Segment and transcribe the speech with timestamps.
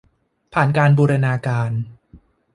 [0.53, 1.71] ผ่านการบูรณาการ